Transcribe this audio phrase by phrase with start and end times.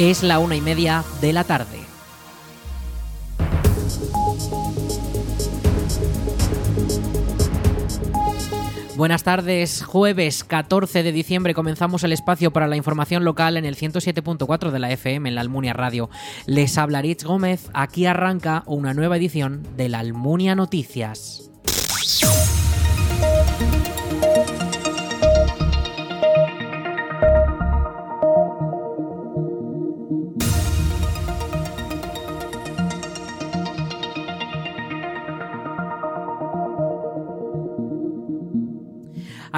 [0.00, 1.80] Es la una y media de la tarde.
[8.94, 13.74] Buenas tardes, jueves 14 de diciembre comenzamos el espacio para la información local en el
[13.74, 16.10] 107.4 de la FM en la Almunia Radio.
[16.46, 21.50] Les habla Rich Gómez, aquí arranca una nueva edición de la Almunia Noticias.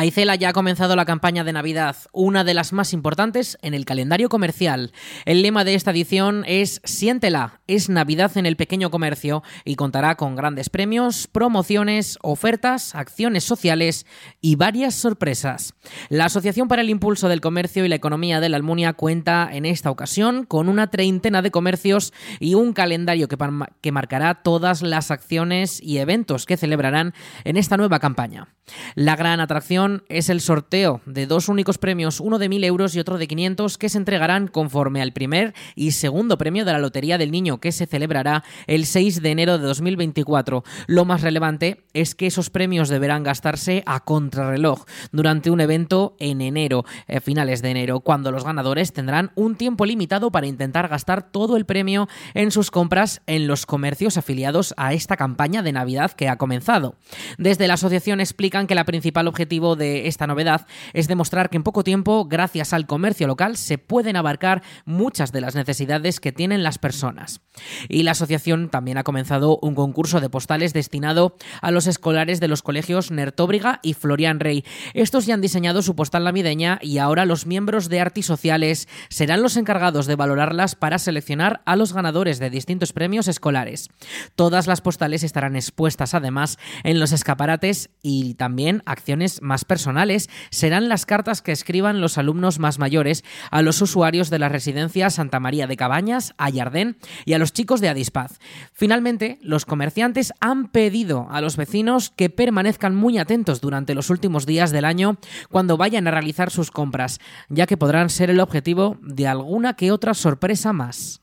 [0.00, 3.84] Aicela ya ha comenzado la campaña de Navidad, una de las más importantes en el
[3.84, 4.92] calendario comercial.
[5.26, 10.14] El lema de esta edición es Siéntela, es Navidad en el pequeño comercio y contará
[10.14, 14.06] con grandes premios, promociones, ofertas, acciones sociales
[14.40, 15.74] y varias sorpresas.
[16.08, 19.66] La Asociación para el Impulso del Comercio y la Economía de la Almunia cuenta en
[19.66, 23.36] esta ocasión con una treintena de comercios y un calendario que,
[23.82, 27.12] que marcará todas las acciones y eventos que celebrarán
[27.44, 28.48] en esta nueva campaña.
[28.94, 33.00] La gran atracción es el sorteo de dos únicos premios, uno de 1.000 euros y
[33.00, 37.16] otro de 500, que se entregarán conforme al primer y segundo premio de la Lotería
[37.16, 40.64] del Niño, que se celebrará el 6 de enero de 2024.
[40.86, 46.40] Lo más relevante es que esos premios deberán gastarse a contrarreloj durante un evento en
[46.40, 51.30] enero, eh, finales de enero, cuando los ganadores tendrán un tiempo limitado para intentar gastar
[51.30, 56.12] todo el premio en sus compras en los comercios afiliados a esta campaña de Navidad
[56.12, 56.96] que ha comenzado.
[57.38, 61.64] Desde la asociación explican que el principal objetivo de esta novedad es demostrar que en
[61.64, 66.62] poco tiempo, gracias al comercio local, se pueden abarcar muchas de las necesidades que tienen
[66.62, 67.40] las personas.
[67.88, 72.46] Y la asociación también ha comenzado un concurso de postales destinado a los escolares de
[72.46, 74.64] los colegios Nertóbriga y Florian Rey.
[74.94, 79.42] Estos ya han diseñado su postal navideña y ahora los miembros de Arti Sociales serán
[79.42, 83.88] los encargados de valorarlas para seleccionar a los ganadores de distintos premios escolares.
[84.34, 90.88] Todas las postales estarán expuestas además en los escaparates y también acciones más personales serán
[90.88, 93.22] las cartas que escriban los alumnos más mayores
[93.52, 97.80] a los usuarios de la residencia Santa María de Cabañas, Ayardén y a los chicos
[97.80, 98.40] de Adispaz.
[98.72, 104.44] Finalmente, los comerciantes han pedido a los vecinos que permanezcan muy atentos durante los últimos
[104.44, 105.18] días del año
[105.50, 109.92] cuando vayan a realizar sus compras, ya que podrán ser el objetivo de alguna que
[109.92, 111.20] otra sorpresa más.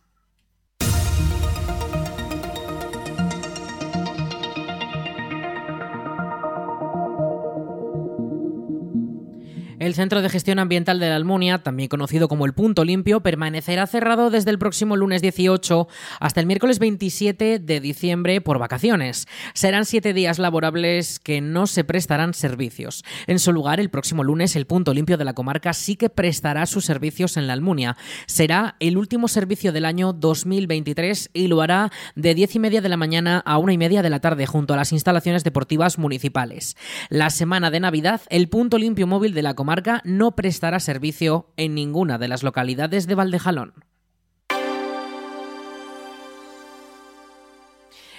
[9.79, 13.85] El Centro de Gestión Ambiental de la Almunia, también conocido como el Punto Limpio, permanecerá
[13.85, 15.87] cerrado desde el próximo lunes 18
[16.19, 19.27] hasta el miércoles 27 de diciembre por vacaciones.
[19.53, 23.03] Serán siete días laborables que no se prestarán servicios.
[23.27, 26.65] En su lugar, el próximo lunes, el Punto Limpio de la comarca sí que prestará
[26.65, 27.97] sus servicios en la Almunia.
[28.25, 32.89] Será el último servicio del año 2023 y lo hará de 10 y media de
[32.89, 36.75] la mañana a una y media de la tarde junto a las instalaciones deportivas municipales.
[37.09, 39.67] La semana de Navidad, el Punto Limpio móvil de la comarca
[40.03, 43.73] no prestará servicio en ninguna de las localidades de Valdejalón.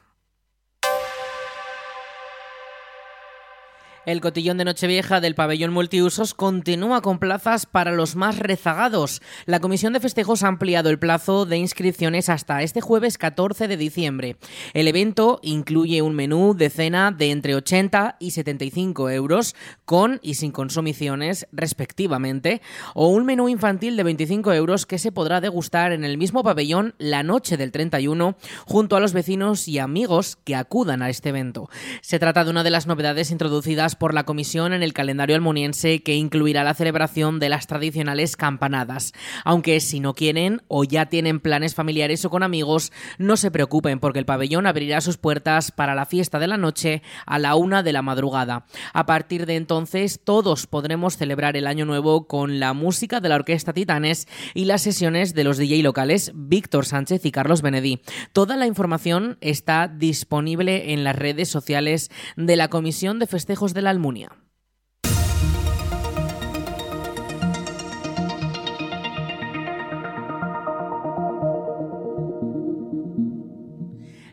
[4.10, 9.22] El cotillón de Nochevieja del pabellón multiusos continúa con plazas para los más rezagados.
[9.46, 13.78] La Comisión de Festejos ha ampliado el plazo de inscripciones hasta este jueves 14 de
[13.78, 14.38] diciembre.
[14.74, 20.34] El evento incluye un menú de cena de entre 80 y 75 euros, con y
[20.34, 22.64] sin consumiciones respectivamente,
[22.96, 26.96] o un menú infantil de 25 euros que se podrá degustar en el mismo pabellón
[26.98, 28.36] la noche del 31
[28.66, 31.70] junto a los vecinos y amigos que acudan a este evento.
[32.02, 36.02] Se trata de una de las novedades introducidas por la comisión en el calendario almuniense
[36.02, 39.14] que incluirá la celebración de las tradicionales campanadas.
[39.46, 44.00] Aunque si no quieren o ya tienen planes familiares o con amigos, no se preocupen
[44.00, 47.84] porque el pabellón abrirá sus puertas para la fiesta de la noche a la una
[47.84, 48.66] de la madrugada.
[48.94, 53.36] A partir de entonces todos podremos celebrar el año nuevo con la música de la
[53.36, 58.02] Orquesta Titanes y las sesiones de los DJ locales Víctor Sánchez y Carlos Benedí.
[58.32, 63.79] Toda la información está disponible en las redes sociales de la Comisión de Festejos de
[63.82, 64.30] la Almunia.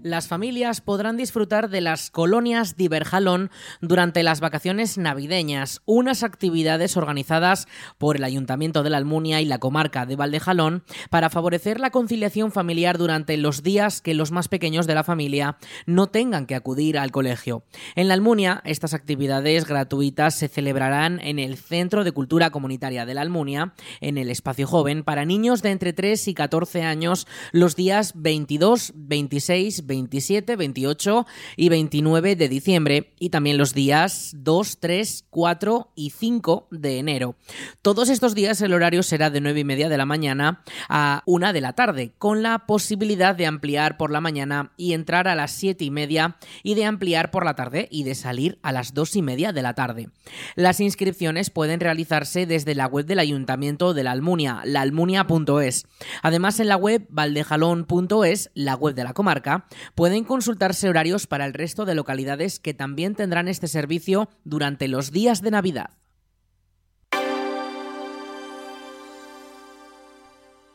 [0.06, 3.50] Las familias podrán disfrutar de las colonias Diverjalón
[3.80, 7.66] durante las vacaciones navideñas, unas actividades organizadas
[7.98, 12.52] por el Ayuntamiento de la Almunia y la comarca de Valdejalón para favorecer la conciliación
[12.52, 16.98] familiar durante los días que los más pequeños de la familia no tengan que acudir
[16.98, 17.64] al colegio.
[17.96, 23.14] En la Almunia, estas actividades gratuitas se celebrarán en el Centro de Cultura Comunitaria de
[23.14, 27.74] la Almunia, en el Espacio Joven, para niños de entre 3 y 14 años los
[27.74, 31.26] días 22, 26, 27 27, 28
[31.56, 37.36] y 29 de diciembre y también los días 2, 3, 4 y 5 de enero.
[37.80, 41.52] Todos estos días el horario será de 9 y media de la mañana a 1
[41.52, 45.52] de la tarde, con la posibilidad de ampliar por la mañana y entrar a las
[45.52, 49.16] 7 y media y de ampliar por la tarde y de salir a las 2
[49.16, 50.10] y media de la tarde.
[50.56, 55.86] Las inscripciones pueden realizarse desde la web del Ayuntamiento de la Almunia, laalmunia.es.
[56.22, 61.54] Además, en la web valdejalón.es, la web de la comarca, Pueden consultarse horarios para el
[61.54, 65.90] resto de localidades que también tendrán este servicio durante los días de Navidad.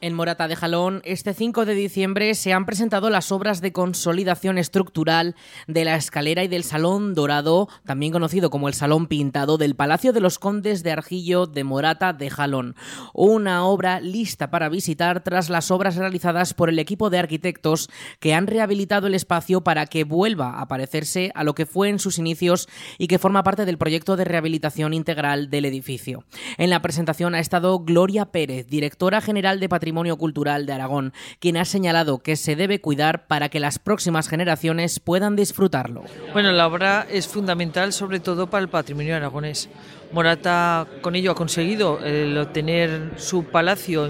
[0.04, 4.58] En Morata de Jalón, este 5 de diciembre se han presentado las obras de consolidación
[4.58, 5.36] estructural
[5.68, 10.12] de la escalera y del Salón Dorado, también conocido como el Salón Pintado del Palacio
[10.12, 12.76] de los Condes de Argillo de Morata de Jalón.
[13.14, 17.88] Una obra lista para visitar tras las obras realizadas por el equipo de arquitectos
[18.20, 22.00] que han rehabilitado el espacio para que vuelva a parecerse a lo que fue en
[22.00, 26.24] sus inicios y que forma parte del proyecto de rehabilitación integral del edificio.
[26.58, 31.58] En la presentación ha estado Gloria Pérez, directora general de Patrimonio Cultural de Aragón, quien
[31.58, 36.04] ha señalado que se debe cuidar para que las próximas generaciones puedan disfrutarlo.
[36.34, 39.70] Bueno, la obra es fundamental sobre todo para el patrimonio aragonés.
[40.12, 44.10] Morata con ello ha conseguido el obtener su palacio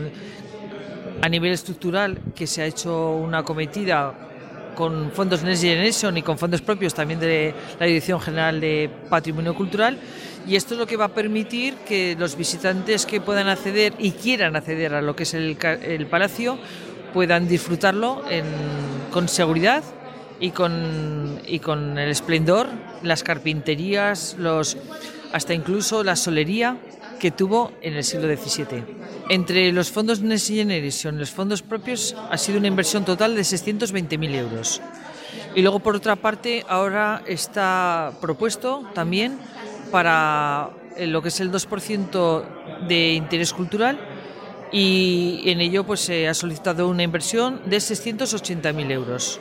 [1.21, 4.30] a nivel estructural, que se ha hecho una cometida
[4.75, 9.55] con fondos Next Generation y con fondos propios también de la Dirección General de Patrimonio
[9.55, 9.97] Cultural.
[10.47, 14.11] Y esto es lo que va a permitir que los visitantes que puedan acceder y
[14.11, 15.57] quieran acceder a lo que es el,
[16.09, 16.57] palacio
[17.13, 18.23] puedan disfrutarlo
[19.11, 19.83] con seguridad
[20.39, 22.67] y con, y con el esplendor,
[23.03, 24.77] las carpinterías, los,
[25.31, 26.77] hasta incluso la solería
[27.21, 28.83] que tuvo en el siglo XVII.
[29.29, 33.43] Entre los fondos Next Generation y los fondos propios ha sido una inversión total de
[33.43, 34.81] 620.000 euros.
[35.53, 39.37] Y luego, por otra parte, ahora está propuesto también
[39.91, 43.99] para eh, lo que es el 2% de interés cultural
[44.71, 49.39] y en ello pues se ha solicitado una inversión de 680.000 euros.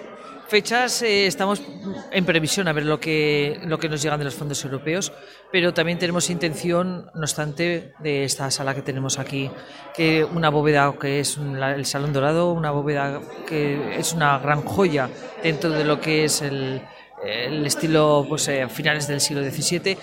[0.51, 1.63] Fechas eh, estamos
[2.11, 5.13] en previsión a ver lo que, lo que nos llegan de los fondos europeos,
[5.53, 9.49] pero también tenemos intención, no obstante, de esta sala que tenemos aquí,
[9.95, 15.09] que una bóveda que es el Salón Dorado, una bóveda que es una gran joya
[15.41, 16.83] dentro de lo que es el,
[17.25, 19.97] el estilo pues, eh, finales del siglo XVII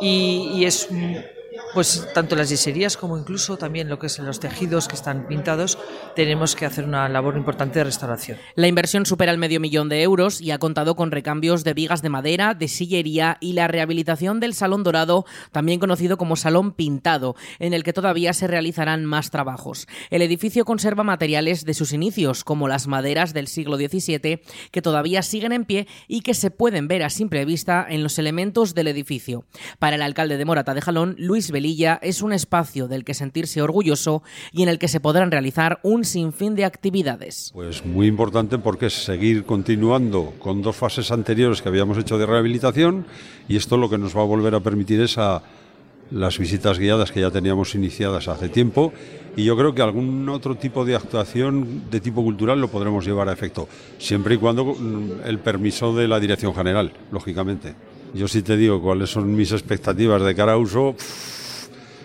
[0.00, 0.88] y, es
[1.74, 5.78] pues tanto las yeserías como incluso también lo que son los tejidos que están pintados,
[6.14, 8.38] tenemos que hacer una labor importante de restauración.
[8.54, 12.02] La inversión supera el medio millón de euros y ha contado con recambios de vigas
[12.02, 17.36] de madera, de sillería y la rehabilitación del Salón Dorado, también conocido como Salón Pintado,
[17.58, 19.86] en el que todavía se realizarán más trabajos.
[20.10, 25.22] El edificio conserva materiales de sus inicios, como las maderas del siglo XVII, que todavía
[25.22, 28.88] siguen en pie y que se pueden ver a simple vista en los elementos del
[28.88, 29.44] edificio.
[29.78, 31.50] Para el alcalde de Morata de Jalón, Luis
[32.02, 36.04] Es un espacio del que sentirse orgulloso y en el que se podrán realizar un
[36.04, 37.50] sinfín de actividades.
[37.54, 42.26] Pues muy importante porque es seguir continuando con dos fases anteriores que habíamos hecho de
[42.26, 43.06] rehabilitación
[43.48, 45.42] y esto lo que nos va a volver a permitir es a
[46.10, 48.92] las visitas guiadas que ya teníamos iniciadas hace tiempo
[49.36, 53.28] y yo creo que algún otro tipo de actuación de tipo cultural lo podremos llevar
[53.28, 57.74] a efecto, siempre y cuando mm, el permiso de la Dirección General, lógicamente.
[58.14, 60.94] Yo sí te digo cuáles son mis expectativas de cara a uso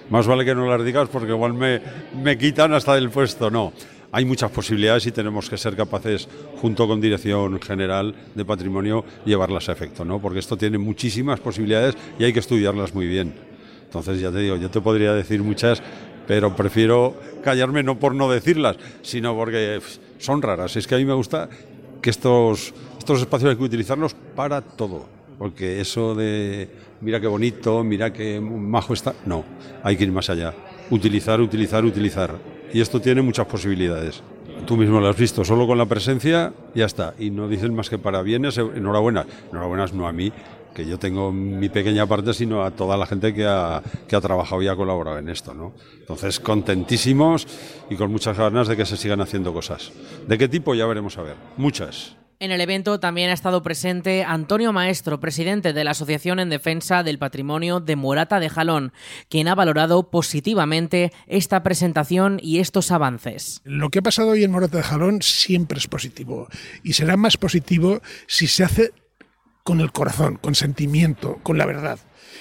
[0.10, 1.82] más vale que no las digas porque igual me,
[2.22, 3.50] me quitan hasta del puesto.
[3.50, 3.74] No.
[4.12, 6.28] hay muchas posibilidades y tenemos que ser capaces,
[6.62, 10.20] junto con Dirección General de Patrimonio, llevarlas a efecto, ¿no?
[10.20, 13.34] Porque esto tiene muchísimas posibilidades y hay que estudiarlas muy bien.
[13.84, 15.82] Entonces, ya te digo, yo te podría decir muchas,
[16.26, 19.80] pero prefiero callarme no por no decirlas, sino porque
[20.20, 20.76] son raras.
[20.76, 21.50] Es que a mí me gusta
[22.02, 25.17] que estos, estos espacios hay que utilizarlos para todo.
[25.38, 26.70] Porque eso de
[27.02, 29.44] mira qué bonito, mira qué majo está, no,
[29.84, 30.54] hay que ir más allá.
[30.90, 32.36] Utilizar, utilizar, utilizar.
[32.74, 34.22] Y esto tiene muchas posibilidades.
[34.66, 37.14] Tú mismo lo has visto, solo con la presencia ya está.
[37.20, 39.26] Y no dicen más que para bienes, enhorabuena.
[39.52, 40.32] Enhorabuena no a mí,
[40.74, 44.22] que yo tengo mi pequeña parte, sino a toda la gente que ha, que ha
[44.22, 45.54] trabajado y ha colaborado en esto.
[45.54, 45.74] ¿no?
[46.00, 47.48] Entonces, contentísimos
[47.90, 49.92] y con muchas ganas de que se sigan haciendo cosas.
[50.28, 50.74] ¿De qué tipo?
[50.74, 51.36] Ya veremos a ver.
[51.58, 52.18] Muchas.
[52.40, 57.02] En el evento también ha estado presente Antonio Maestro, presidente de la Asociación en Defensa
[57.02, 58.94] del Patrimonio de Morata de Jalón,
[59.28, 63.62] quien ha valorado positivamente esta presentación y estos avances.
[63.64, 66.48] Lo que ha pasado hoy en Morata de Jalón siempre es positivo
[66.84, 68.92] y será más positivo si se hace
[69.64, 72.00] con el corazón, con sentimiento, con la verdad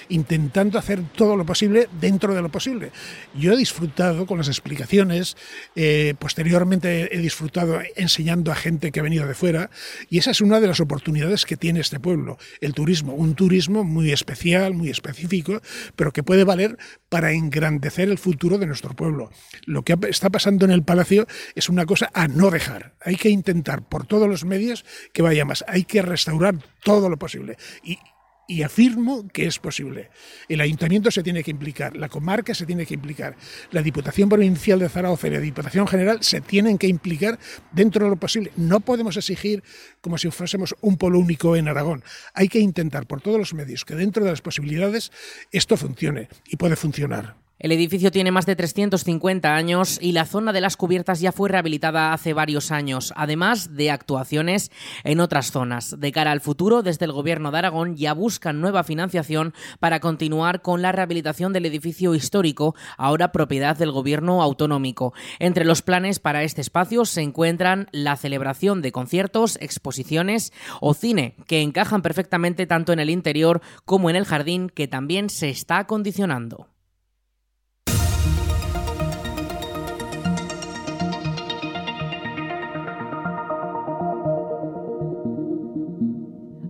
[0.09, 2.91] intentando hacer todo lo posible dentro de lo posible.
[3.33, 5.37] Yo he disfrutado con las explicaciones,
[5.75, 9.69] eh, posteriormente he disfrutado enseñando a gente que ha venido de fuera,
[10.09, 13.83] y esa es una de las oportunidades que tiene este pueblo, el turismo, un turismo
[13.83, 15.61] muy especial, muy específico,
[15.95, 16.77] pero que puede valer
[17.09, 19.31] para engrandecer el futuro de nuestro pueblo.
[19.65, 22.93] Lo que está pasando en el Palacio es una cosa a no dejar.
[23.01, 25.63] Hay que intentar por todos los medios que vaya más.
[25.67, 27.57] Hay que restaurar todo lo posible.
[27.83, 27.99] Y,
[28.47, 30.09] y afirmo que es posible.
[30.47, 33.35] El ayuntamiento se tiene que implicar, la comarca se tiene que implicar,
[33.71, 37.37] la Diputación Provincial de Zaragoza y la Diputación General se tienen que implicar
[37.71, 38.51] dentro de lo posible.
[38.55, 39.63] No podemos exigir
[40.01, 42.03] como si fuésemos un polo único en Aragón.
[42.33, 45.11] Hay que intentar por todos los medios que dentro de las posibilidades
[45.51, 47.46] esto funcione y puede funcionar.
[47.59, 51.49] El edificio tiene más de 350 años y la zona de las cubiertas ya fue
[51.49, 54.71] rehabilitada hace varios años, además de actuaciones
[55.03, 55.99] en otras zonas.
[55.99, 60.61] De cara al futuro, desde el Gobierno de Aragón ya buscan nueva financiación para continuar
[60.61, 65.15] con la rehabilitación del edificio histórico, ahora propiedad del Gobierno autonómico.
[65.39, 71.35] Entre los planes para este espacio se encuentran la celebración de conciertos, exposiciones o cine,
[71.47, 75.79] que encajan perfectamente tanto en el interior como en el jardín, que también se está
[75.79, 76.67] acondicionando.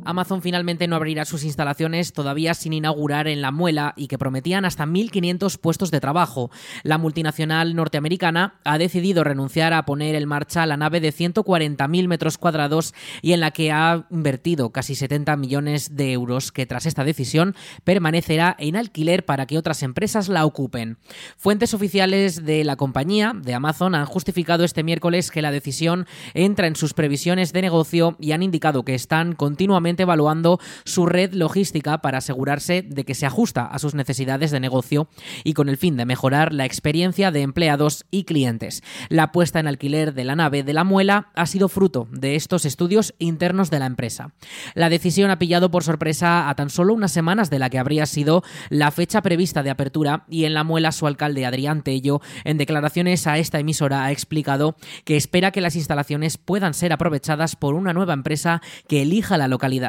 [0.07, 4.63] Amazon finalmente no abrirá sus instalaciones todavía sin inaugurar en La Muela y que prometían
[4.63, 6.49] hasta 1.500 puestos de trabajo.
[6.83, 12.37] La multinacional norteamericana ha decidido renunciar a poner en marcha la nave de 140.000 metros
[12.37, 17.03] cuadrados y en la que ha invertido casi 70 millones de euros, que tras esta
[17.03, 20.97] decisión permanecerá en alquiler para que otras empresas la ocupen.
[21.35, 26.67] Fuentes oficiales de la compañía, de Amazon, han justificado este miércoles que la decisión entra
[26.67, 31.99] en sus previsiones de negocio y han indicado que están continuamente evaluando su red logística
[31.99, 35.07] para asegurarse de que se ajusta a sus necesidades de negocio
[35.43, 38.83] y con el fin de mejorar la experiencia de empleados y clientes.
[39.09, 42.65] La puesta en alquiler de la nave de la muela ha sido fruto de estos
[42.65, 44.33] estudios internos de la empresa.
[44.73, 48.05] La decisión ha pillado por sorpresa a tan solo unas semanas de la que habría
[48.05, 52.57] sido la fecha prevista de apertura y en la muela su alcalde Adrián Tello en
[52.57, 54.75] declaraciones a esta emisora ha explicado
[55.05, 59.47] que espera que las instalaciones puedan ser aprovechadas por una nueva empresa que elija la
[59.47, 59.86] localidad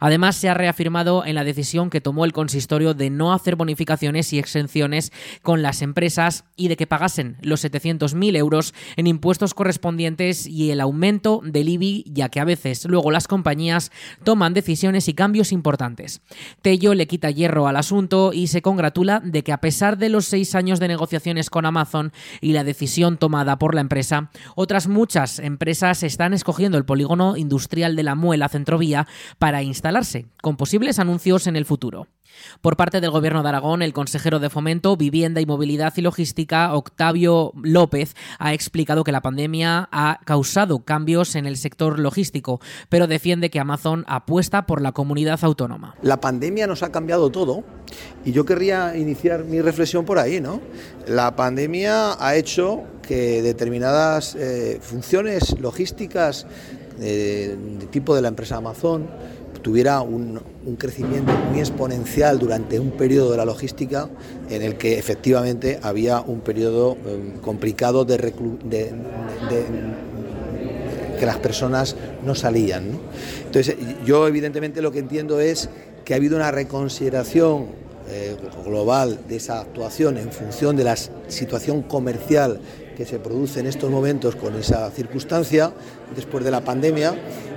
[0.00, 4.32] Además, se ha reafirmado en la decisión que tomó el consistorio de no hacer bonificaciones
[4.32, 5.12] y exenciones
[5.42, 10.80] con las empresas y de que pagasen los 700.000 euros en impuestos correspondientes y el
[10.80, 13.90] aumento del IBI, ya que a veces luego las compañías
[14.24, 16.22] toman decisiones y cambios importantes.
[16.62, 20.26] Tello le quita hierro al asunto y se congratula de que a pesar de los
[20.26, 25.38] seis años de negociaciones con Amazon y la decisión tomada por la empresa, otras muchas
[25.38, 29.06] empresas están escogiendo el polígono industrial de la Muela Centrovía
[29.38, 32.08] para instalarse, con posibles anuncios en el futuro.
[32.60, 36.74] Por parte del Gobierno de Aragón, el consejero de Fomento, Vivienda y Movilidad y Logística,
[36.74, 43.06] Octavio López, ha explicado que la pandemia ha causado cambios en el sector logístico, pero
[43.06, 45.94] defiende que Amazon apuesta por la comunidad autónoma.
[46.02, 47.64] La pandemia nos ha cambiado todo
[48.24, 50.60] y yo querría iniciar mi reflexión por ahí, ¿no?
[51.06, 56.46] La pandemia ha hecho que determinadas eh, funciones logísticas
[56.98, 57.56] de,
[57.90, 59.06] tipo de la empresa Amazon
[59.62, 60.40] tuviera un,
[60.78, 64.08] crecimiento muy exponencial durante un periodo de la logística
[64.48, 68.32] en el que efectivamente había un periodo em, complicado de,
[71.18, 72.98] que las personas no salían.
[73.44, 75.68] Entonces, yo evidentemente lo que entiendo es
[76.04, 77.66] que ha habido una reconsideración
[78.08, 82.60] eh, global de esa actuación en función de la situación comercial
[82.96, 85.70] que se produce en estos momentos con esa circunstancia
[86.14, 87.14] después de la pandemia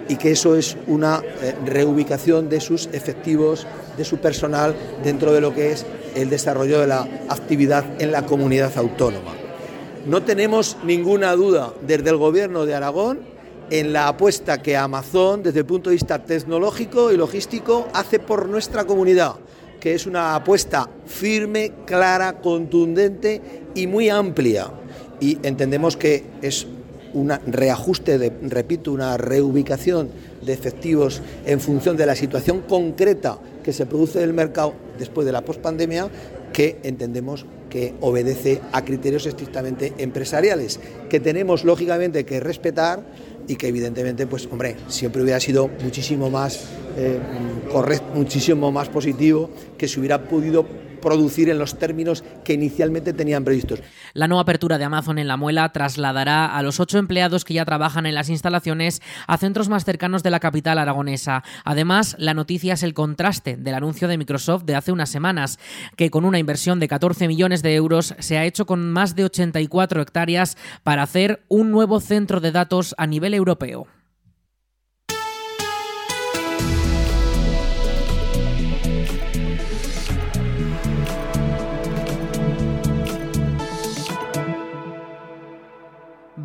[0.07, 3.65] y que eso es una eh, reubicación de sus efectivos,
[3.97, 8.25] de su personal dentro de lo que es el desarrollo de la actividad en la
[8.25, 9.33] comunidad autónoma.
[10.05, 13.19] No tenemos ninguna duda desde el Gobierno de Aragón
[13.69, 18.49] en la apuesta que Amazon, desde el punto de vista tecnológico y logístico, hace por
[18.49, 19.35] nuestra comunidad,
[19.79, 23.41] que es una apuesta firme, clara, contundente
[23.75, 24.71] y muy amplia.
[25.19, 26.67] Y entendemos que es
[27.13, 30.09] un reajuste, de, repito, una reubicación
[30.41, 35.25] de efectivos en función de la situación concreta que se produce en el mercado después
[35.25, 36.09] de la pospandemia,
[36.53, 43.03] que entendemos que obedece a criterios estrictamente empresariales, que tenemos lógicamente que respetar
[43.47, 46.61] y que evidentemente, pues hombre, siempre hubiera sido muchísimo más
[46.97, 47.19] eh,
[47.71, 50.65] correcto, muchísimo más positivo que se hubiera podido
[50.99, 53.81] producir en los términos que inicialmente tenían previstos.
[54.13, 57.65] La nueva apertura de Amazon en La Muela trasladará a los ocho empleados que ya
[57.65, 61.43] trabajan en las instalaciones a centros más cercanos de la capital aragonesa.
[61.63, 65.59] Además, la noticia es el contraste del anuncio de Microsoft de hace unas semanas,
[65.95, 69.25] que con una inversión de 14 millones de euros se ha hecho con más de
[69.25, 73.87] 84 hectáreas para hacer un nuevo centro de datos a nivel europeo.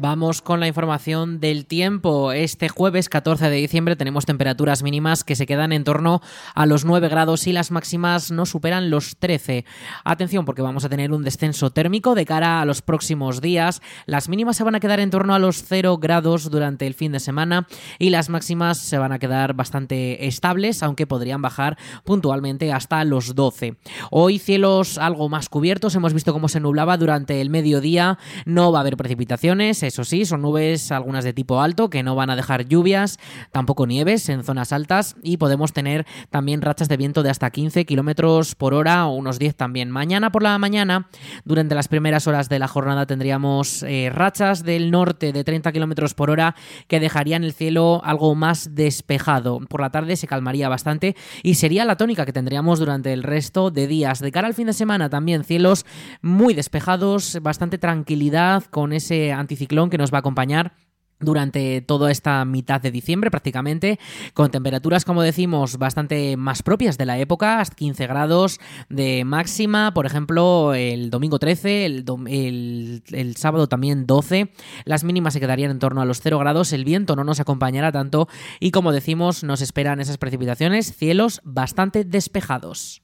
[0.05, 2.33] Vamos con la información del tiempo.
[2.33, 6.21] Este jueves 14 de diciembre tenemos temperaturas mínimas que se quedan en torno
[6.55, 9.65] a los 9 grados y las máximas no superan los 13.
[10.05, 13.81] Atención porque vamos a tener un descenso térmico de cara a los próximos días.
[14.05, 17.13] Las mínimas se van a quedar en torno a los 0 grados durante el fin
[17.13, 17.67] de semana
[17.99, 23.35] y las máximas se van a quedar bastante estables, aunque podrían bajar puntualmente hasta los
[23.35, 23.79] 12.
[24.11, 28.81] Hoy cielos algo más cubiertos, hemos visto cómo se nublaba durante el mediodía, no va
[28.81, 32.35] a haber precipitaciones, eso sí, son nubes algunas de tipo alto que no van a
[32.35, 33.21] dejar lluvias,
[33.53, 37.85] tampoco nieves en zonas altas y podemos tener también rachas de viento de hasta 15
[37.85, 39.93] kilómetros por hora o unos 10 también.
[39.93, 41.07] Mañana por la mañana,
[41.45, 46.15] durante las primeras horas de la jornada, tendríamos eh, rachas del norte de 30 kilómetros
[46.15, 46.57] por hora
[46.89, 49.61] que dejarían el cielo algo más despejado.
[49.61, 53.71] Por la tarde se calmaría bastante y sería la tónica que tendríamos durante el resto
[53.71, 54.19] de días.
[54.19, 55.87] De cara al fin de semana, también cielos
[56.21, 60.73] muy despejados, bastante tranquilidad con ese anticiclón que nos va a acompañar
[61.21, 63.99] durante toda esta mitad de diciembre prácticamente,
[64.35, 69.95] con temperaturas, como decimos, bastante más propias de la época, hasta 15 grados de máxima,
[69.95, 74.53] por ejemplo, el domingo 13, el, el, sábado también 12,
[74.85, 77.93] las mínimas se quedarían en torno a los 0 grados, el viento no nos acompañará
[77.93, 78.29] tanto
[78.61, 83.04] y, como decimos, nos esperan esas precipitaciones, cielos bastante despejados.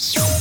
[0.00, 0.37] Thank you.